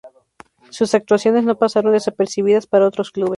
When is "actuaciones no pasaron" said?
0.95-1.91